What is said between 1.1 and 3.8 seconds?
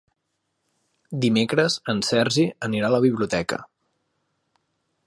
Dimecres en Sergi anirà a la biblioteca.